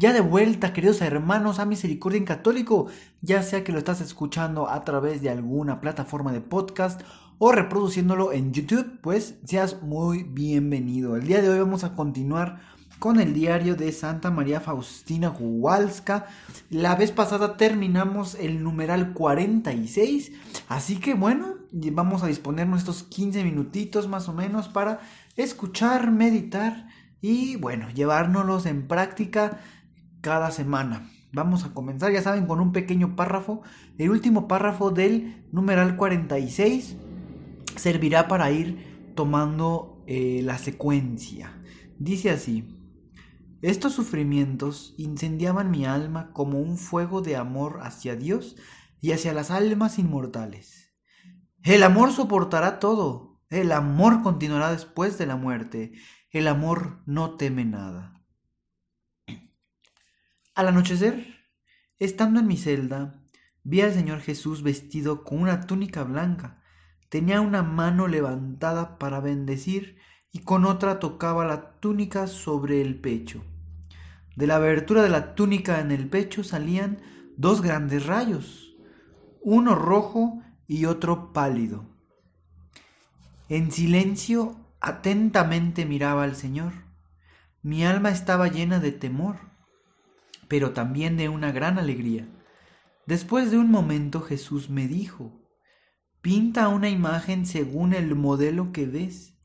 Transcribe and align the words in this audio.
Ya 0.00 0.12
de 0.12 0.20
vuelta, 0.20 0.72
queridos 0.72 1.00
hermanos, 1.00 1.58
a 1.58 1.64
Misericordia 1.64 2.18
en 2.18 2.24
Católico, 2.24 2.86
ya 3.20 3.42
sea 3.42 3.64
que 3.64 3.72
lo 3.72 3.78
estás 3.78 4.00
escuchando 4.00 4.70
a 4.70 4.84
través 4.84 5.22
de 5.22 5.28
alguna 5.28 5.80
plataforma 5.80 6.30
de 6.32 6.40
podcast 6.40 7.00
o 7.38 7.50
reproduciéndolo 7.50 8.32
en 8.32 8.52
YouTube, 8.52 9.00
pues 9.00 9.34
seas 9.44 9.82
muy 9.82 10.22
bienvenido. 10.22 11.16
El 11.16 11.26
día 11.26 11.42
de 11.42 11.48
hoy 11.48 11.58
vamos 11.58 11.82
a 11.82 11.96
continuar 11.96 12.60
con 13.00 13.18
el 13.18 13.34
diario 13.34 13.74
de 13.74 13.90
Santa 13.90 14.30
María 14.30 14.60
Faustina 14.60 15.34
Kowalska. 15.34 16.26
La 16.70 16.94
vez 16.94 17.10
pasada 17.10 17.56
terminamos 17.56 18.36
el 18.36 18.62
numeral 18.62 19.14
46, 19.14 20.30
así 20.68 21.00
que 21.00 21.14
bueno, 21.14 21.56
vamos 21.72 22.22
a 22.22 22.28
disponer 22.28 22.68
nuestros 22.68 23.02
15 23.02 23.42
minutitos 23.42 24.06
más 24.06 24.28
o 24.28 24.32
menos 24.32 24.68
para 24.68 25.00
escuchar, 25.34 26.12
meditar 26.12 26.86
y 27.20 27.56
bueno, 27.56 27.90
llevárnoslos 27.90 28.66
en 28.66 28.86
práctica 28.86 29.58
cada 30.20 30.50
semana. 30.50 31.10
Vamos 31.32 31.64
a 31.64 31.74
comenzar, 31.74 32.12
ya 32.12 32.22
saben, 32.22 32.46
con 32.46 32.60
un 32.60 32.72
pequeño 32.72 33.14
párrafo. 33.14 33.62
El 33.98 34.10
último 34.10 34.48
párrafo 34.48 34.90
del 34.90 35.44
numeral 35.52 35.96
46 35.96 36.96
servirá 37.76 38.28
para 38.28 38.50
ir 38.50 39.12
tomando 39.14 40.02
eh, 40.06 40.40
la 40.42 40.58
secuencia. 40.58 41.60
Dice 41.98 42.30
así, 42.30 42.78
estos 43.60 43.92
sufrimientos 43.92 44.94
incendiaban 44.96 45.70
mi 45.70 45.84
alma 45.84 46.32
como 46.32 46.60
un 46.60 46.78
fuego 46.78 47.20
de 47.20 47.36
amor 47.36 47.80
hacia 47.82 48.14
Dios 48.14 48.56
y 49.00 49.12
hacia 49.12 49.32
las 49.32 49.50
almas 49.50 49.98
inmortales. 49.98 50.94
El 51.64 51.82
amor 51.82 52.12
soportará 52.12 52.78
todo, 52.78 53.40
el 53.50 53.72
amor 53.72 54.22
continuará 54.22 54.70
después 54.70 55.18
de 55.18 55.26
la 55.26 55.36
muerte, 55.36 55.92
el 56.30 56.46
amor 56.46 57.02
no 57.04 57.36
teme 57.36 57.64
nada. 57.64 58.17
Al 60.58 60.66
anochecer, 60.66 61.24
estando 62.00 62.40
en 62.40 62.48
mi 62.48 62.56
celda, 62.56 63.22
vi 63.62 63.80
al 63.80 63.94
Señor 63.94 64.18
Jesús 64.18 64.64
vestido 64.64 65.22
con 65.22 65.40
una 65.40 65.60
túnica 65.60 66.02
blanca. 66.02 66.64
Tenía 67.08 67.40
una 67.40 67.62
mano 67.62 68.08
levantada 68.08 68.98
para 68.98 69.20
bendecir 69.20 69.98
y 70.32 70.40
con 70.40 70.64
otra 70.64 70.98
tocaba 70.98 71.44
la 71.44 71.78
túnica 71.78 72.26
sobre 72.26 72.82
el 72.82 73.00
pecho. 73.00 73.44
De 74.34 74.48
la 74.48 74.56
abertura 74.56 75.00
de 75.04 75.10
la 75.10 75.36
túnica 75.36 75.78
en 75.78 75.92
el 75.92 76.08
pecho 76.08 76.42
salían 76.42 76.98
dos 77.36 77.62
grandes 77.62 78.06
rayos, 78.06 78.74
uno 79.40 79.76
rojo 79.76 80.42
y 80.66 80.86
otro 80.86 81.32
pálido. 81.32 81.84
En 83.48 83.70
silencio, 83.70 84.56
atentamente 84.80 85.86
miraba 85.86 86.24
al 86.24 86.34
Señor. 86.34 86.72
Mi 87.62 87.84
alma 87.84 88.10
estaba 88.10 88.48
llena 88.48 88.80
de 88.80 88.90
temor 88.90 89.36
pero 90.48 90.72
también 90.72 91.16
de 91.16 91.28
una 91.28 91.52
gran 91.52 91.78
alegría. 91.78 92.26
Después 93.06 93.50
de 93.50 93.58
un 93.58 93.70
momento 93.70 94.20
Jesús 94.20 94.70
me 94.70 94.88
dijo, 94.88 95.48
pinta 96.20 96.68
una 96.68 96.88
imagen 96.88 97.46
según 97.46 97.94
el 97.94 98.14
modelo 98.14 98.72
que 98.72 98.86
ves 98.86 99.38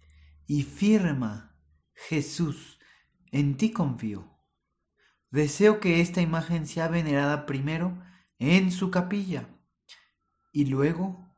y 0.47 0.63
firma, 0.63 1.55
Jesús, 1.93 2.79
en 3.31 3.57
ti 3.57 3.71
confío. 3.71 4.33
Deseo 5.31 5.79
que 5.79 6.01
esta 6.01 6.21
imagen 6.21 6.67
sea 6.67 6.87
venerada 6.87 7.45
primero 7.45 8.03
en 8.37 8.71
su 8.71 8.91
capilla 8.91 9.49
y 10.51 10.65
luego 10.65 11.35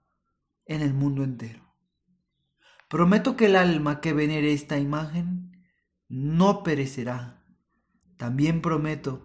en 0.66 0.81
el 0.81 0.94
mundo 0.94 1.23
entero. 1.23 1.63
Prometo 2.90 3.38
que 3.38 3.45
el 3.45 3.56
alma 3.56 4.01
que 4.01 4.13
venere 4.13 4.51
esta 4.51 4.78
imagen 4.78 5.63
no 6.07 6.63
perecerá. 6.63 7.44
También 8.17 8.61
prometo 8.61 9.25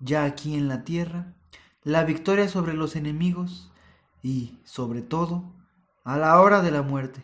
ya 0.00 0.24
aquí 0.24 0.54
en 0.54 0.68
la 0.68 0.84
tierra, 0.84 1.34
la 1.82 2.04
victoria 2.04 2.48
sobre 2.48 2.74
los 2.74 2.96
enemigos 2.96 3.72
y, 4.22 4.58
sobre 4.64 5.02
todo, 5.02 5.54
a 6.04 6.16
la 6.16 6.40
hora 6.40 6.62
de 6.62 6.70
la 6.70 6.82
muerte. 6.82 7.22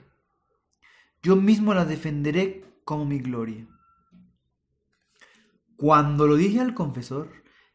Yo 1.22 1.36
mismo 1.36 1.74
la 1.74 1.84
defenderé 1.84 2.64
como 2.84 3.04
mi 3.04 3.18
gloria. 3.18 3.66
Cuando 5.76 6.26
lo 6.26 6.36
dije 6.36 6.60
al 6.60 6.74
confesor, 6.74 7.30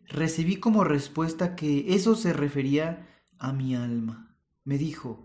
recibí 0.07 0.57
como 0.57 0.83
respuesta 0.83 1.55
que 1.55 1.93
eso 1.93 2.15
se 2.15 2.33
refería 2.33 3.07
a 3.37 3.53
mi 3.53 3.75
alma. 3.75 4.35
Me 4.63 4.77
dijo, 4.77 5.23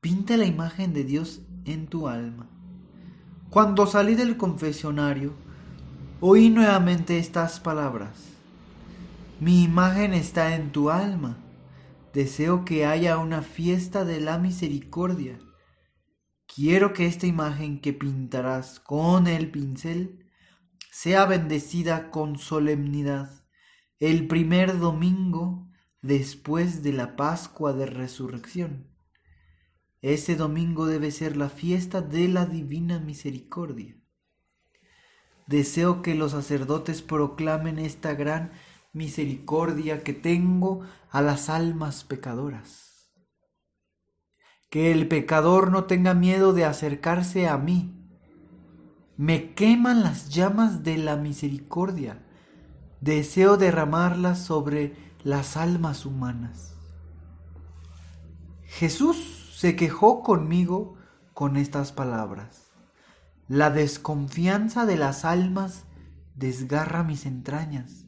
pinta 0.00 0.36
la 0.36 0.46
imagen 0.46 0.92
de 0.92 1.04
Dios 1.04 1.42
en 1.64 1.86
tu 1.86 2.08
alma. 2.08 2.48
Cuando 3.50 3.86
salí 3.86 4.14
del 4.14 4.36
confesionario, 4.36 5.32
oí 6.20 6.50
nuevamente 6.50 7.18
estas 7.18 7.60
palabras. 7.60 8.33
Mi 9.40 9.64
imagen 9.64 10.14
está 10.14 10.54
en 10.54 10.70
tu 10.70 10.90
alma. 10.90 11.36
Deseo 12.12 12.64
que 12.64 12.86
haya 12.86 13.18
una 13.18 13.42
fiesta 13.42 14.04
de 14.04 14.20
la 14.20 14.38
misericordia. 14.38 15.40
Quiero 16.46 16.92
que 16.92 17.06
esta 17.06 17.26
imagen 17.26 17.80
que 17.80 17.92
pintarás 17.92 18.78
con 18.78 19.26
el 19.26 19.50
pincel 19.50 20.30
sea 20.92 21.26
bendecida 21.26 22.12
con 22.12 22.38
solemnidad 22.38 23.44
el 23.98 24.28
primer 24.28 24.78
domingo 24.78 25.68
después 26.00 26.82
de 26.82 26.92
la 26.92 27.16
Pascua 27.16 27.72
de 27.72 27.86
Resurrección. 27.86 28.94
Ese 30.00 30.36
domingo 30.36 30.86
debe 30.86 31.10
ser 31.10 31.36
la 31.36 31.48
fiesta 31.48 32.02
de 32.02 32.28
la 32.28 32.46
Divina 32.46 33.00
Misericordia. 33.00 33.96
Deseo 35.46 36.02
que 36.02 36.14
los 36.14 36.32
sacerdotes 36.32 37.02
proclamen 37.02 37.78
esta 37.78 38.14
gran 38.14 38.52
misericordia 38.94 40.04
que 40.04 40.14
tengo 40.14 40.80
a 41.10 41.20
las 41.20 41.50
almas 41.50 42.04
pecadoras. 42.04 43.10
Que 44.70 44.92
el 44.92 45.08
pecador 45.08 45.70
no 45.70 45.84
tenga 45.84 46.14
miedo 46.14 46.52
de 46.52 46.64
acercarse 46.64 47.48
a 47.48 47.58
mí. 47.58 47.92
Me 49.16 49.52
queman 49.54 50.02
las 50.02 50.30
llamas 50.30 50.82
de 50.82 50.96
la 50.96 51.16
misericordia. 51.16 52.24
Deseo 53.00 53.56
derramarlas 53.56 54.38
sobre 54.38 54.96
las 55.22 55.56
almas 55.56 56.06
humanas. 56.06 56.76
Jesús 58.62 59.52
se 59.56 59.76
quejó 59.76 60.22
conmigo 60.22 60.96
con 61.32 61.56
estas 61.56 61.92
palabras. 61.92 62.70
La 63.48 63.70
desconfianza 63.70 64.86
de 64.86 64.96
las 64.96 65.24
almas 65.24 65.84
desgarra 66.34 67.04
mis 67.04 67.26
entrañas 67.26 68.03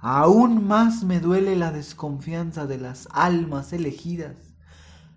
Aún 0.00 0.64
más 0.68 1.02
me 1.02 1.18
duele 1.18 1.56
la 1.56 1.72
desconfianza 1.72 2.66
de 2.66 2.78
las 2.78 3.08
almas 3.10 3.72
elegidas. 3.72 4.36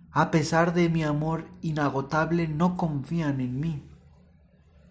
A 0.09 0.31
pesar 0.31 0.73
de 0.73 0.89
mi 0.89 1.03
amor 1.03 1.47
inagotable, 1.61 2.47
no 2.47 2.77
confían 2.77 3.41
en 3.41 3.59
mí. 3.59 3.87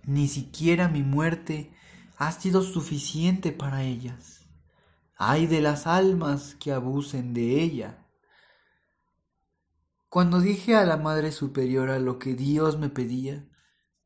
Ni 0.05 0.29
siquiera 0.29 0.89
mi 0.89 1.03
muerte 1.03 1.73
ha 2.17 2.31
sido 2.31 2.63
suficiente 2.63 3.51
para 3.51 3.83
ellas. 3.83 4.49
Ay 5.17 5.49
de 5.49 5.61
las 5.61 5.89
almas 5.89 6.55
que 6.55 6.73
abusen 6.73 7.35
de 7.35 7.61
ella. 7.61 8.07
Cuando 10.09 10.41
dije 10.41 10.77
a 10.77 10.85
la 10.85 10.99
Madre 10.99 11.33
Superiora 11.33 11.99
lo 11.99 12.19
que 12.21 12.35
Dios 12.35 12.79
me 12.79 12.91
pedía, 12.91 13.45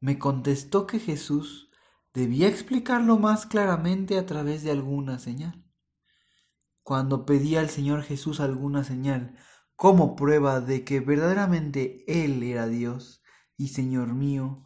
me 0.01 0.19
contestó 0.19 0.87
que 0.87 0.99
Jesús 0.99 1.71
debía 2.15 2.49
explicarlo 2.49 3.19
más 3.19 3.45
claramente 3.45 4.19
a 4.19 4.25
través 4.25 4.63
de 4.63 4.71
alguna 4.71 5.19
señal 5.19 5.64
cuando 6.85 7.27
pedía 7.27 7.61
al 7.61 7.71
Señor 7.71 8.03
Jesús 8.03 8.39
alguna 8.39 8.85
señal 8.85 9.37
como 9.75 10.15
prueba 10.15 10.61
de 10.61 10.85
que 10.85 11.01
verdaderamente 11.01 12.05
Él 12.07 12.43
era 12.43 12.69
Dios 12.69 13.23
y 13.57 13.69
Señor 13.69 14.15
mío, 14.15 14.65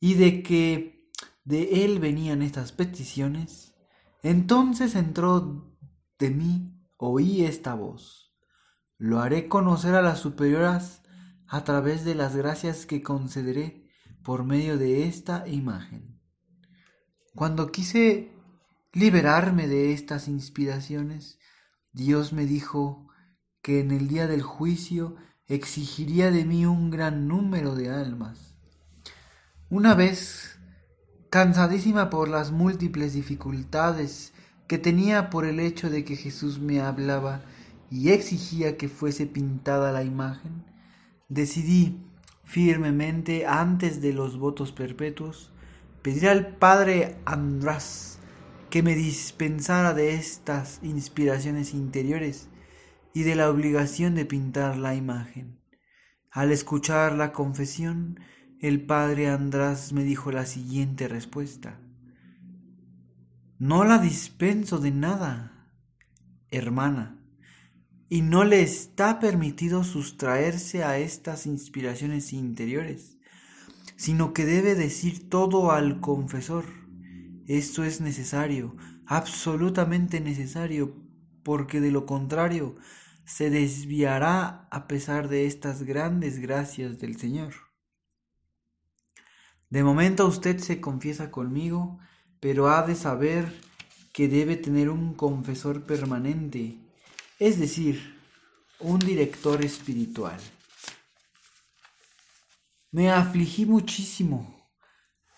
y 0.00 0.14
de 0.14 0.42
que 0.42 1.10
de 1.44 1.84
Él 1.84 2.00
venían 2.00 2.42
estas 2.42 2.72
peticiones, 2.72 3.74
entonces 4.22 4.94
entró 4.94 5.74
de 6.18 6.30
mí, 6.30 6.78
oí 6.96 7.44
esta 7.44 7.74
voz. 7.74 8.34
Lo 8.98 9.20
haré 9.20 9.48
conocer 9.48 9.94
a 9.94 10.02
las 10.02 10.18
superioras 10.18 11.02
a 11.46 11.64
través 11.64 12.04
de 12.04 12.14
las 12.14 12.34
gracias 12.34 12.86
que 12.86 13.02
concederé 13.02 13.88
por 14.22 14.44
medio 14.44 14.76
de 14.78 15.06
esta 15.06 15.46
imagen. 15.46 16.20
Cuando 17.34 17.70
quise 17.70 18.35
liberarme 18.96 19.68
de 19.68 19.92
estas 19.92 20.26
inspiraciones, 20.26 21.38
Dios 21.92 22.32
me 22.32 22.46
dijo 22.46 23.06
que 23.60 23.80
en 23.80 23.90
el 23.90 24.08
día 24.08 24.26
del 24.26 24.40
juicio 24.40 25.16
exigiría 25.48 26.30
de 26.30 26.46
mí 26.46 26.64
un 26.64 26.90
gran 26.90 27.28
número 27.28 27.74
de 27.74 27.90
almas. 27.90 28.56
Una 29.68 29.94
vez, 29.94 30.58
cansadísima 31.28 32.08
por 32.08 32.28
las 32.28 32.52
múltiples 32.52 33.12
dificultades 33.12 34.32
que 34.66 34.78
tenía 34.78 35.28
por 35.28 35.44
el 35.44 35.60
hecho 35.60 35.90
de 35.90 36.02
que 36.02 36.16
Jesús 36.16 36.58
me 36.58 36.80
hablaba 36.80 37.42
y 37.90 38.12
exigía 38.12 38.78
que 38.78 38.88
fuese 38.88 39.26
pintada 39.26 39.92
la 39.92 40.04
imagen, 40.04 40.64
decidí 41.28 42.00
firmemente 42.44 43.44
antes 43.46 44.00
de 44.00 44.14
los 44.14 44.38
votos 44.38 44.72
perpetuos 44.72 45.52
pedir 46.00 46.30
al 46.30 46.56
Padre 46.56 47.18
András 47.26 48.15
que 48.76 48.82
me 48.82 48.94
dispensara 48.94 49.94
de 49.94 50.16
estas 50.16 50.80
inspiraciones 50.82 51.72
interiores 51.72 52.50
y 53.14 53.22
de 53.22 53.34
la 53.34 53.48
obligación 53.48 54.14
de 54.14 54.26
pintar 54.26 54.76
la 54.76 54.94
imagen. 54.94 55.58
Al 56.30 56.52
escuchar 56.52 57.14
la 57.14 57.32
confesión, 57.32 58.20
el 58.60 58.84
padre 58.84 59.30
András 59.30 59.94
me 59.94 60.04
dijo 60.04 60.30
la 60.30 60.44
siguiente 60.44 61.08
respuesta. 61.08 61.80
No 63.58 63.84
la 63.84 63.96
dispenso 63.96 64.76
de 64.78 64.90
nada, 64.90 65.70
hermana, 66.50 67.18
y 68.10 68.20
no 68.20 68.44
le 68.44 68.60
está 68.60 69.20
permitido 69.20 69.84
sustraerse 69.84 70.84
a 70.84 70.98
estas 70.98 71.46
inspiraciones 71.46 72.34
interiores, 72.34 73.16
sino 73.96 74.34
que 74.34 74.44
debe 74.44 74.74
decir 74.74 75.30
todo 75.30 75.72
al 75.72 75.98
confesor. 76.02 76.85
Esto 77.46 77.84
es 77.84 78.00
necesario, 78.00 78.76
absolutamente 79.06 80.20
necesario, 80.20 80.96
porque 81.42 81.80
de 81.80 81.92
lo 81.92 82.06
contrario 82.06 82.76
se 83.24 83.50
desviará 83.50 84.68
a 84.70 84.86
pesar 84.86 85.28
de 85.28 85.46
estas 85.46 85.84
grandes 85.84 86.38
gracias 86.38 86.98
del 86.98 87.16
Señor. 87.18 87.54
De 89.70 89.82
momento 89.82 90.26
usted 90.26 90.58
se 90.58 90.80
confiesa 90.80 91.30
conmigo, 91.30 91.98
pero 92.40 92.68
ha 92.68 92.82
de 92.82 92.94
saber 92.94 93.52
que 94.12 94.28
debe 94.28 94.56
tener 94.56 94.88
un 94.88 95.14
confesor 95.14 95.84
permanente, 95.84 96.78
es 97.38 97.58
decir, 97.58 98.16
un 98.80 98.98
director 98.98 99.64
espiritual. 99.64 100.38
Me 102.92 103.10
afligí 103.10 103.66
muchísimo. 103.66 104.55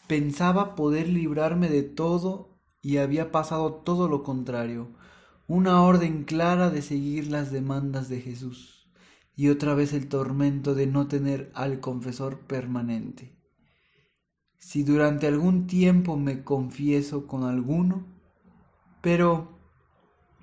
Pensaba 0.08 0.74
poder 0.74 1.08
librarme 1.08 1.68
de 1.68 1.84
todo 1.84 2.58
y 2.82 2.96
había 2.96 3.30
pasado 3.30 3.74
todo 3.74 4.08
lo 4.08 4.24
contrario 4.24 4.88
una 5.48 5.82
orden 5.82 6.24
clara 6.24 6.68
de 6.68 6.82
seguir 6.82 7.28
las 7.28 7.50
demandas 7.50 8.10
de 8.10 8.20
Jesús 8.20 8.86
y 9.34 9.48
otra 9.48 9.74
vez 9.74 9.94
el 9.94 10.08
tormento 10.08 10.74
de 10.74 10.86
no 10.86 11.08
tener 11.08 11.50
al 11.54 11.80
confesor 11.80 12.40
permanente. 12.40 13.34
Si 14.58 14.82
durante 14.82 15.26
algún 15.26 15.66
tiempo 15.66 16.18
me 16.18 16.44
confieso 16.44 17.26
con 17.26 17.44
alguno, 17.44 18.04
pero 19.00 19.58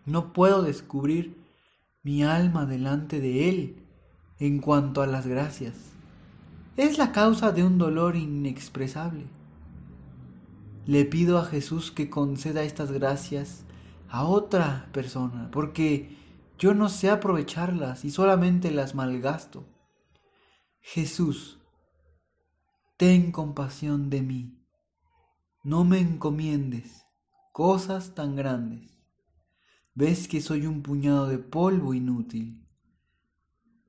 no 0.07 0.33
puedo 0.33 0.63
descubrir 0.63 1.37
mi 2.01 2.23
alma 2.23 2.65
delante 2.65 3.19
de 3.19 3.49
él 3.49 3.85
en 4.39 4.57
cuanto 4.59 5.03
a 5.03 5.07
las 5.07 5.27
gracias. 5.27 5.75
Es 6.77 6.97
la 6.97 7.11
causa 7.11 7.51
de 7.51 7.63
un 7.63 7.77
dolor 7.77 8.15
inexpresable. 8.15 9.25
Le 10.85 11.03
pido 11.05 11.39
a 11.39 11.45
Jesús 11.45 11.89
que 11.89 12.11
conceda 12.11 12.61
estas 12.61 12.91
gracias 12.91 13.65
a 14.07 14.25
otra 14.25 14.87
persona, 14.91 15.49
porque 15.51 16.15
yo 16.59 16.75
no 16.75 16.89
sé 16.89 17.09
aprovecharlas 17.09 18.05
y 18.05 18.11
solamente 18.11 18.69
las 18.69 18.93
malgasto. 18.93 19.65
Jesús, 20.81 21.59
ten 22.97 23.31
compasión 23.31 24.11
de 24.11 24.21
mí. 24.21 24.61
No 25.63 25.83
me 25.85 25.99
encomiendes 25.99 27.05
cosas 27.51 28.13
tan 28.13 28.35
grandes. 28.35 28.91
Ves 29.95 30.27
que 30.27 30.39
soy 30.39 30.67
un 30.67 30.83
puñado 30.83 31.27
de 31.27 31.39
polvo 31.39 31.95
inútil. 31.95 32.63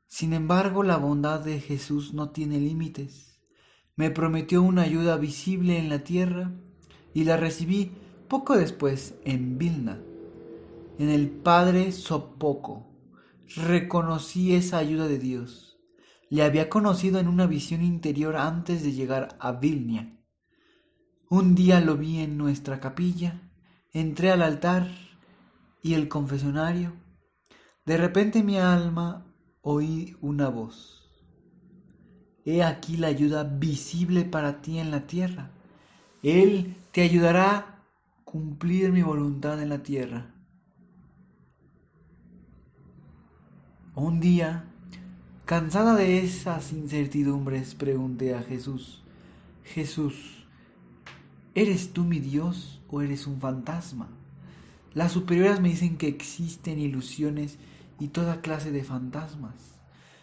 Sin 0.07 0.33
embargo, 0.33 0.83
la 0.83 0.97
bondad 0.97 1.41
de 1.41 1.61
Jesús 1.61 2.15
no 2.15 2.31
tiene 2.31 2.59
límites. 2.59 3.39
Me 3.97 4.11
prometió 4.11 4.63
una 4.63 4.83
ayuda 4.83 5.19
visible 5.19 5.79
en 5.79 5.91
la 5.91 6.03
tierra 6.03 6.53
y 7.17 7.25
la 7.25 7.39
recibí 7.39 7.93
poco 8.29 8.59
después 8.59 9.15
en 9.25 9.57
Vilna 9.57 10.03
en 10.99 11.09
el 11.09 11.31
Padre 11.31 11.91
Sopoco. 11.93 12.87
Reconocí 13.57 14.55
esa 14.55 14.77
ayuda 14.77 15.09
de 15.09 15.19
Dios. 15.19 15.79
Le 16.29 16.43
había 16.43 16.69
conocido 16.69 17.19
en 17.19 17.27
una 17.27 17.47
visión 17.47 17.83
interior 17.83 18.37
antes 18.37 18.83
de 18.83 18.93
llegar 18.93 19.37
a 19.41 19.53
Vilnia. 19.53 20.21
Un 21.31 21.55
día 21.55 21.81
lo 21.81 21.97
vi 21.97 22.21
en 22.21 22.37
nuestra 22.37 22.81
capilla, 22.81 23.51
entré 23.95 24.31
al 24.31 24.43
altar 24.43 24.87
y 25.83 25.95
el 25.95 26.09
confesionario. 26.09 26.93
De 27.87 27.97
repente 27.97 28.43
mi 28.43 28.59
alma 28.59 29.35
oí 29.63 30.19
una 30.21 30.51
voz. 30.51 31.09
He 32.45 32.63
aquí 32.63 32.99
la 32.99 33.07
ayuda 33.07 33.43
visible 33.43 34.27
para 34.27 34.61
ti 34.61 34.79
en 34.79 34.91
la 34.91 35.07
tierra. 35.07 35.56
Él 36.27 36.75
te 36.91 37.03
ayudará 37.03 37.57
a 37.57 37.85
cumplir 38.25 38.91
mi 38.91 39.01
voluntad 39.01 39.63
en 39.63 39.69
la 39.69 39.85
tierra. 39.85 40.35
Un 43.95 44.19
día, 44.19 44.65
cansada 45.45 45.95
de 45.95 46.19
esas 46.19 46.73
incertidumbres, 46.73 47.77
pregunté 47.77 48.35
a 48.35 48.43
Jesús, 48.43 49.05
Jesús, 49.63 50.49
¿eres 51.55 51.93
tú 51.93 52.03
mi 52.03 52.19
Dios 52.19 52.83
o 52.89 53.03
eres 53.03 53.29
un 53.29 53.41
fantasma? 53.41 54.09
Las 54.95 55.13
superiores 55.13 55.61
me 55.61 55.69
dicen 55.69 55.97
que 55.97 56.09
existen 56.09 56.81
ilusiones 56.81 57.57
y 58.01 58.09
toda 58.09 58.41
clase 58.41 58.73
de 58.73 58.83
fantasmas. 58.83 59.55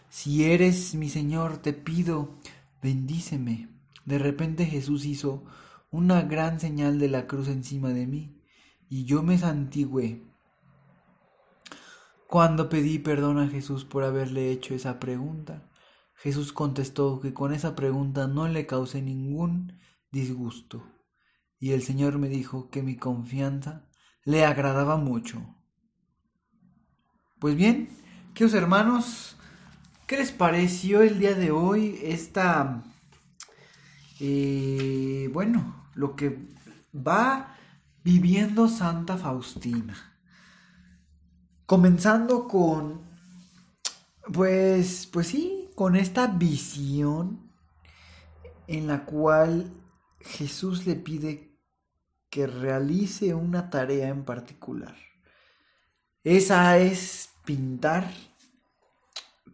Si 0.10 0.44
eres 0.44 0.96
mi 0.96 1.08
Señor, 1.08 1.60
te 1.60 1.72
pido, 1.72 2.36
bendíceme. 2.82 3.70
De 4.04 4.20
repente 4.20 4.66
Jesús 4.66 5.06
hizo 5.06 5.46
una 5.94 6.24
gran 6.24 6.60
señal 6.60 7.00
de 7.00 7.08
la 7.08 7.26
cruz 7.26 7.48
encima 7.48 7.90
de 7.90 8.06
mí, 8.06 8.42
y 8.90 9.06
yo 9.06 9.24
me 9.24 9.38
santigüé 9.38 10.34
cuando 12.34 12.68
pedí 12.68 12.98
perdón 12.98 13.38
a 13.38 13.48
Jesús 13.48 13.86
por 13.86 14.04
haberle 14.04 14.50
hecho 14.50 14.74
esa 14.74 15.00
pregunta, 15.00 15.70
Jesús 16.16 16.52
contestó 16.52 17.20
que 17.20 17.32
con 17.32 17.54
esa 17.54 17.76
pregunta 17.76 18.26
no 18.26 18.48
le 18.48 18.66
causé 18.66 19.04
ningún 19.04 19.80
disgusto. 20.12 20.84
Y 21.60 21.74
el 21.74 21.84
Señor 21.84 22.18
me 22.18 22.30
dijo 22.30 22.72
que 22.72 22.82
mi 22.82 22.96
confianza 22.96 23.88
le 24.26 24.46
agradaba 24.46 24.98
mucho. 24.98 25.46
Pues 27.38 27.56
bien, 27.56 27.88
queridos 28.34 28.56
hermanos, 28.56 29.38
¿qué 30.08 30.18
les 30.18 30.32
pareció 30.32 31.04
el 31.04 31.20
día 31.20 31.36
de 31.36 31.52
hoy 31.52 32.00
esta... 32.02 32.84
Eh, 34.20 35.30
bueno, 35.34 35.90
lo 35.96 36.16
que 36.16 36.48
va 36.96 37.58
viviendo 38.04 38.68
Santa 38.68 39.18
Faustina? 39.18 39.96
Comenzando 41.66 42.48
con, 42.48 43.02
pues, 44.32 45.08
pues 45.08 45.28
sí, 45.28 45.70
con 45.76 45.96
esta 45.96 46.28
visión 46.28 47.52
en 48.68 48.88
la 48.88 49.06
cual 49.06 49.72
Jesús 50.20 50.86
le 50.86 50.96
pide 50.96 51.60
que 52.30 52.48
realice 52.48 53.34
una 53.34 53.70
tarea 53.70 54.10
en 54.10 54.26
particular. 54.26 54.96
Esa 56.24 56.78
es 56.78 57.30
pintar, 57.46 58.12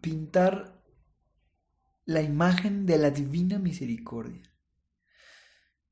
pintar 0.00 0.80
la 2.04 2.22
imagen 2.22 2.86
de 2.86 2.98
la 2.98 3.10
divina 3.10 3.58
misericordia. 3.58 4.49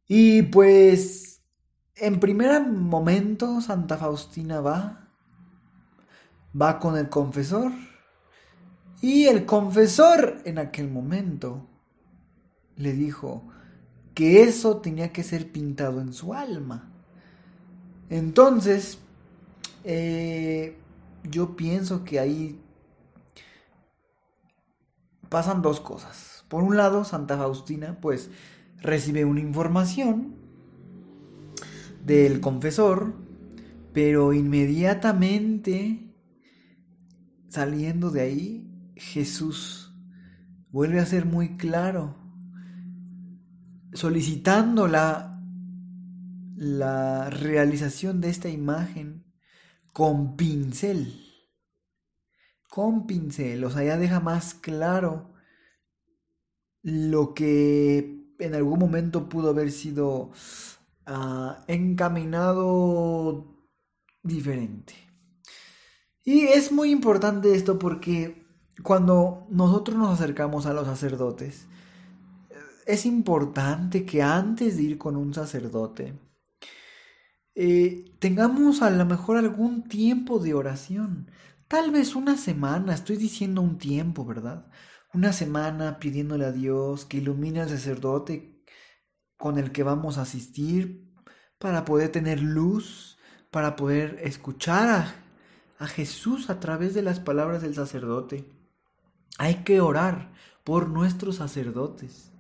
Y 0.09 0.43
pues, 0.43 1.43
en 1.95 2.19
primer 2.19 2.67
momento, 2.67 3.61
Santa 3.61 3.97
Faustina 3.99 4.61
va 4.61 5.09
va 6.61 6.79
con 6.79 6.97
el 6.97 7.09
confesor 7.09 7.73
y 9.01 9.27
el 9.27 9.47
confesor 9.47 10.39
en 10.45 10.59
aquel 10.59 10.91
momento 10.91 11.67
le 12.77 12.93
dijo 12.93 13.45
que 14.15 14.43
eso 14.43 14.79
tenía 14.79 15.13
que 15.13 15.23
ser 15.23 15.53
pintado 15.53 16.01
en 16.01 16.13
su 16.13 16.35
alma. 16.35 16.91
Entonces, 18.11 18.99
eh, 19.85 20.77
yo 21.23 21.55
pienso 21.55 22.05
que 22.05 22.19
ahí 22.19 22.61
pasan 25.29 25.63
dos 25.63 25.81
cosas. 25.81 26.45
Por 26.49 26.65
un 26.65 26.77
lado, 26.77 27.05
Santa 27.05 27.37
Faustina 27.37 27.99
pues 28.01 28.31
recibe 28.81 29.25
una 29.25 29.41
información 29.41 30.37
del 32.05 32.41
confesor 32.41 33.15
Pero 33.93 34.33
inmediatamente, 34.33 36.15
saliendo 37.49 38.11
de 38.11 38.21
ahí, 38.21 38.93
Jesús 38.97 39.93
vuelve 40.71 41.01
a 41.01 41.07
ser 41.07 41.25
muy 41.25 41.57
claro, 41.57 42.17
solicitando 43.93 44.87
la, 44.87 45.43
la 46.55 47.31
realización 47.31 48.21
de 48.21 48.31
esta 48.31 48.49
imagen 48.49 49.25
con 49.93 50.37
pincel. 50.37 51.25
Con 52.69 53.07
pincel, 53.07 53.65
o 53.65 53.71
sea, 53.71 53.83
ya 53.83 53.97
deja 53.97 54.21
más 54.21 54.55
claro 54.55 55.33
lo 56.83 57.35
que 57.35 58.18
en 58.39 58.55
algún 58.55 58.79
momento 58.79 59.29
pudo 59.29 59.51
haber 59.51 59.71
sido 59.73 60.31
ah, 61.07 61.65
encaminado 61.67 63.45
diferente. 64.23 64.95
Y 66.25 66.41
es 66.45 66.73
muy 66.73 66.91
importante 66.91 67.55
esto 67.55 67.79
porque 67.79 68.47
cuando 68.83 69.47
nosotros 69.51 69.97
nos 69.97 70.21
acercamos 70.21 70.67
a 70.67 70.73
los 70.73 70.87
sacerdotes, 70.87 71.67
es 72.87 73.07
importante 73.07 74.05
que 74.07 74.23
antes 74.23 74.77
de 74.77 74.83
ir 74.83 74.99
con 74.99 75.17
un 75.17 75.35
sacerdote, 75.35 76.15
eh, 77.55 78.15
tengamos 78.19 78.83
a 78.83 78.91
lo 78.91 79.05
mejor 79.05 79.37
algún 79.37 79.89
tiempo 79.89 80.39
de 80.39 80.55
oración. 80.55 81.31
Tal 81.67 81.91
vez 81.91 82.15
una 82.15 82.37
semana, 82.37 82.95
estoy 82.95 83.17
diciendo 83.17 83.61
un 83.61 83.79
tiempo, 83.79 84.25
¿verdad? 84.25 84.67
Una 85.15 85.33
semana 85.33 85.99
pidiéndole 85.99 86.45
a 86.45 86.53
Dios 86.53 87.07
que 87.07 87.17
ilumine 87.17 87.63
al 87.63 87.71
sacerdote 87.71 88.63
con 89.39 89.57
el 89.57 89.73
que 89.73 89.83
vamos 89.83 90.19
a 90.19 90.23
asistir 90.23 91.09
para 91.59 91.87
poder 91.87 92.13
tener 92.13 92.43
luz, 92.43 93.19
para 93.51 93.75
poder 93.75 94.19
escuchar 94.23 95.15
a, 95.79 95.87
Jesús 95.87 96.51
a 96.51 96.61
través 96.61 96.93
de 96.93 97.03
las 97.03 97.21
palabras 97.21 97.63
del 97.63 97.75
sacerdote. 97.75 98.45
Hay 99.39 99.63
que 99.63 99.81
orar 99.81 100.33
por 100.63 100.89
nuestros 100.89 101.37
sacerdotes. 101.37 102.31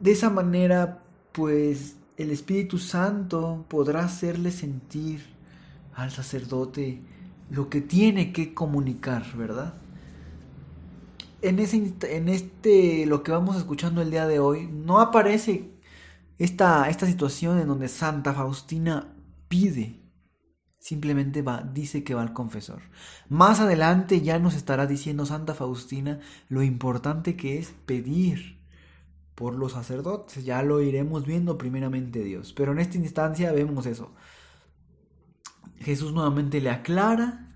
De 0.00 0.10
esa 0.12 0.28
manera, 0.28 1.04
pues 1.32 1.96
el 2.18 2.32
Espíritu 2.32 2.78
Santo 2.78 3.64
podrá 3.68 4.04
hacerle 4.04 4.50
sentir 4.50 5.24
al 5.94 6.10
sacerdote 6.10 7.00
lo 7.48 7.70
que 7.70 7.80
tiene 7.80 8.32
que 8.32 8.52
comunicar, 8.52 9.24
¿verdad? 9.36 9.74
En, 11.48 11.58
ese, 11.58 11.94
en 12.02 12.28
este, 12.28 13.06
lo 13.06 13.22
que 13.22 13.32
vamos 13.32 13.56
escuchando 13.56 14.02
el 14.02 14.10
día 14.10 14.26
de 14.26 14.38
hoy, 14.38 14.66
no 14.66 15.00
aparece 15.00 15.70
esta, 16.38 16.88
esta 16.88 17.06
situación 17.06 17.58
en 17.58 17.68
donde 17.68 17.88
Santa 17.88 18.32
Faustina 18.32 19.14
pide, 19.48 20.00
simplemente 20.78 21.42
va, 21.42 21.62
dice 21.62 22.02
que 22.02 22.14
va 22.14 22.22
al 22.22 22.32
confesor. 22.32 22.82
Más 23.28 23.60
adelante 23.60 24.20
ya 24.20 24.38
nos 24.38 24.54
estará 24.54 24.86
diciendo 24.86 25.26
Santa 25.26 25.54
Faustina 25.54 26.20
lo 26.48 26.62
importante 26.62 27.36
que 27.36 27.58
es 27.58 27.72
pedir 27.86 28.58
por 29.34 29.54
los 29.54 29.72
sacerdotes. 29.72 30.44
Ya 30.44 30.62
lo 30.62 30.80
iremos 30.80 31.26
viendo 31.26 31.58
primeramente 31.58 32.22
Dios. 32.22 32.52
Pero 32.52 32.72
en 32.72 32.78
esta 32.78 32.98
instancia 32.98 33.52
vemos 33.52 33.86
eso. 33.86 34.12
Jesús 35.78 36.12
nuevamente 36.12 36.60
le 36.60 36.70
aclara. 36.70 37.53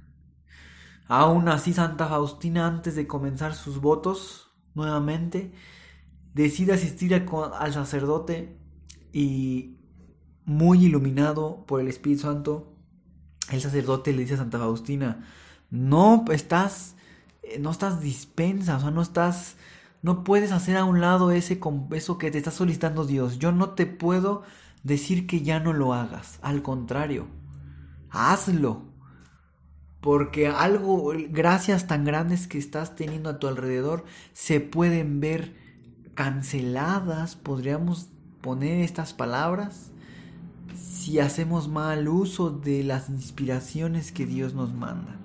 Aún 1.08 1.48
así 1.48 1.72
Santa 1.72 2.06
Faustina 2.06 2.66
antes 2.66 2.94
de 2.94 3.06
comenzar 3.06 3.54
sus 3.54 3.80
votos 3.80 4.50
nuevamente 4.74 5.52
decide 6.34 6.74
asistir 6.74 7.14
al 7.14 7.72
sacerdote 7.72 8.58
y 9.12 9.78
muy 10.44 10.84
iluminado 10.84 11.64
por 11.66 11.80
el 11.80 11.88
Espíritu 11.88 12.22
Santo, 12.22 12.74
el 13.50 13.60
sacerdote 13.60 14.12
le 14.12 14.22
dice 14.22 14.34
a 14.34 14.38
Santa 14.38 14.58
Faustina, 14.58 15.26
no 15.70 16.24
estás, 16.30 16.94
no 17.58 17.70
estás 17.70 18.00
dispensa, 18.00 18.76
o 18.76 18.80
sea, 18.80 18.90
no 18.90 19.02
estás 19.02 19.56
no 20.00 20.22
puedes 20.22 20.52
hacer 20.52 20.76
a 20.76 20.84
un 20.84 21.00
lado 21.00 21.32
ese 21.32 21.60
eso 21.92 22.18
que 22.18 22.30
te 22.30 22.38
está 22.38 22.50
solicitando 22.50 23.04
Dios. 23.04 23.38
Yo 23.38 23.52
no 23.52 23.70
te 23.70 23.86
puedo 23.86 24.42
decir 24.84 25.26
que 25.26 25.42
ya 25.42 25.58
no 25.58 25.72
lo 25.72 25.92
hagas. 25.92 26.38
Al 26.42 26.62
contrario, 26.62 27.26
hazlo. 28.10 28.87
Porque 30.00 30.48
algo, 30.48 31.12
gracias 31.30 31.86
tan 31.86 32.04
grandes 32.04 32.46
que 32.46 32.58
estás 32.58 32.94
teniendo 32.94 33.30
a 33.30 33.38
tu 33.38 33.48
alrededor, 33.48 34.04
se 34.32 34.60
pueden 34.60 35.20
ver 35.20 35.56
canceladas, 36.14 37.36
podríamos 37.36 38.08
poner 38.40 38.82
estas 38.82 39.12
palabras, 39.12 39.90
si 40.76 41.18
hacemos 41.18 41.68
mal 41.68 42.08
uso 42.08 42.50
de 42.50 42.84
las 42.84 43.08
inspiraciones 43.08 44.12
que 44.12 44.26
Dios 44.26 44.54
nos 44.54 44.72
manda. 44.72 45.16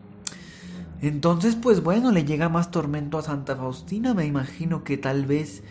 Entonces, 1.01 1.55
pues 1.55 1.83
bueno, 1.83 2.11
le 2.11 2.23
llega 2.23 2.47
más 2.47 2.71
tormento 2.71 3.17
a 3.17 3.23
Santa 3.23 3.57
Faustina. 3.57 4.13
Me 4.13 4.25
imagino 4.25 4.85
que 4.85 4.97
tal 4.97 5.25
vez 5.25 5.61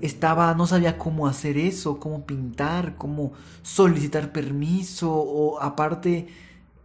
estaba, 0.00 0.54
no 0.54 0.66
sabía 0.66 0.96
cómo 0.96 1.26
hacer 1.26 1.58
eso, 1.58 2.00
cómo 2.00 2.24
pintar, 2.24 2.96
cómo 2.96 3.32
solicitar 3.62 4.32
permiso, 4.32 5.12
o 5.12 5.60
aparte, 5.60 6.28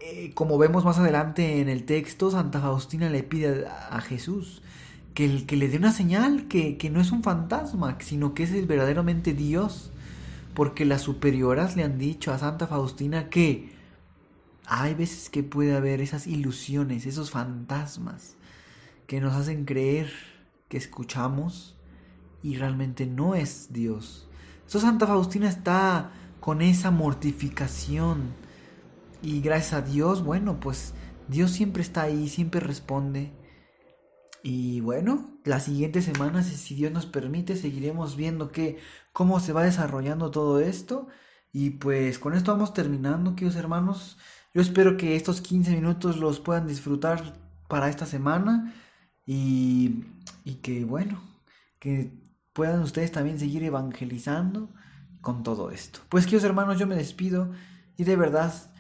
eh, 0.06 0.34
como 0.34 0.58
vemos 0.58 0.84
más 0.84 1.00
adelante 1.00 1.62
en 1.62 1.70
el 1.70 1.86
texto, 1.86 2.30
Santa 2.30 2.60
Faustina 2.60 3.10
le 3.10 3.24
pide 3.24 3.66
a, 3.68 4.02
Jesús 4.02 4.62
que, 5.14 5.46
que, 5.46 5.56
le 5.56 5.70
dé 5.70 5.78
una 5.78 5.94
señal, 5.94 6.50
que, 6.50 6.76
que 6.76 6.90
no 6.90 7.00
es 7.00 7.14
un 7.14 7.24
fantasma, 7.24 7.96
sino 8.02 8.34
que 8.34 8.44
es 8.44 8.68
verdaderamente 8.68 9.34
Dios. 9.34 9.92
Porque 10.56 10.84
las 10.84 11.04
superioras 11.04 11.78
le 11.78 11.86
han 11.86 11.98
dicho 11.98 12.34
a 12.34 12.38
Santa 12.38 12.68
Faustina 12.68 13.30
que 13.30 13.70
hay 14.66 14.94
veces 14.94 15.30
que 15.30 15.42
puede 15.42 15.74
haber 15.74 16.02
esas 16.02 16.28
ilusiones, 16.28 17.06
esos 17.06 17.32
fantasmas 17.32 18.36
que 19.08 19.22
nos 19.22 19.34
hacen 19.34 19.64
creer 19.64 20.12
que 20.68 20.76
escuchamos 20.76 21.78
y 22.44 22.58
realmente 22.58 23.06
no 23.06 23.36
es 23.36 23.72
Dios. 23.72 24.28
Eso 24.68 24.82
Santa 24.82 25.08
Faustina 25.08 25.48
está 25.48 26.12
con 26.42 26.62
esa 26.62 26.92
mortificación 26.92 28.43
y 29.24 29.42
gracias 29.42 29.74
a 29.74 29.82
Dios, 29.82 30.24
bueno, 30.24 30.60
pues 30.60 30.94
Dios 31.30 31.52
siempre 31.52 31.82
está 31.82 32.04
ahí, 32.04 32.28
siempre 32.28 32.60
responde. 32.60 33.32
Y 34.44 34.82
bueno, 34.82 35.40
las 35.46 35.64
siguientes 35.64 36.04
semanas, 36.04 36.46
si 36.48 36.76
Dios 36.76 36.92
nos 36.92 37.06
permite, 37.06 37.56
seguiremos 37.56 38.18
viendo 38.18 38.52
que, 38.52 38.80
cómo 39.14 39.40
se 39.40 39.54
va 39.54 39.64
desarrollando 39.64 40.30
todo 40.30 40.60
esto. 40.60 41.08
Y 41.54 41.72
pues 41.72 42.20
con 42.20 42.34
esto 42.34 42.52
vamos 42.52 42.74
terminando, 42.74 43.34
queridos 43.36 43.56
hermanos. 43.56 44.18
Yo 44.54 44.62
espero 44.62 44.98
que 44.98 45.16
estos 45.16 45.40
15 45.40 45.72
minutos 45.72 46.18
los 46.18 46.42
puedan 46.42 46.68
disfrutar 46.68 47.40
para 47.70 47.90
esta 47.90 48.06
semana 48.06 48.74
y, 49.26 50.04
y 50.44 50.56
que 50.56 50.84
bueno, 50.84 51.24
que 51.80 52.12
puedan 52.52 52.82
ustedes 52.82 53.14
también 53.14 53.40
seguir 53.40 53.64
evangelizando 53.64 54.70
con 55.22 55.44
todo 55.44 55.72
esto. 55.72 56.02
Pues 56.10 56.26
queridos 56.26 56.44
hermanos, 56.44 56.78
yo 56.78 56.88
me 56.88 56.98
despido 56.98 57.54
y 57.96 58.04
de 58.04 58.18
verdad 58.18 58.73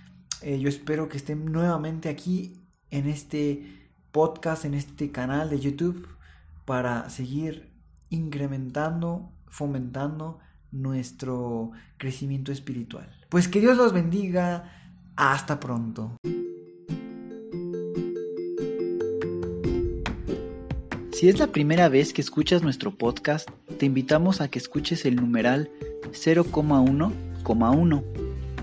eh, 0.44 0.60
yo 0.60 0.70
espero 0.70 1.10
que 1.10 1.18
estén 1.18 1.52
nuevamente 1.52 2.10
aquí 2.10 2.54
en 2.92 3.08
este 3.08 3.90
podcast, 4.12 4.66
en 4.66 4.74
este 4.74 5.12
canal 5.12 5.50
de 5.50 5.60
YouTube 5.60 6.08
para 6.66 7.10
seguir 7.10 7.70
incrementando, 8.10 9.32
fomentando 9.48 10.40
nuestro 10.72 11.72
crecimiento 11.98 12.52
espiritual. 12.52 13.10
Pues 13.30 13.48
que 13.48 13.62
Dios 13.62 13.78
los 13.78 13.94
bendiga 13.94 14.72
hasta 15.16 15.60
pronto. 15.60 16.18
Si 21.12 21.30
es 21.30 21.40
la 21.40 21.48
primera 21.48 21.88
vez 21.88 22.12
que 22.12 22.22
escuchas 22.22 22.64
nuestro 22.64 22.98
podcast, 22.98 23.50
te 23.80 23.86
invitamos 23.86 24.42
a 24.42 24.50
que 24.50 24.60
escuches 24.60 25.06
el 25.06 25.16
numeral 25.16 25.72
0,1,1, 26.12 28.23